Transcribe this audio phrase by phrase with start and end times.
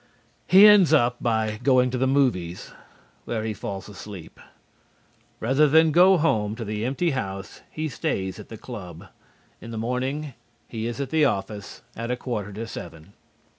[0.47, 2.71] He ends up by going to the movies
[3.25, 4.39] where he falls asleep.
[5.39, 9.09] Rather than go home to the empty house he stays at the club.
[9.61, 10.33] In the morning
[10.67, 13.13] he is at the office at a quarter to seven.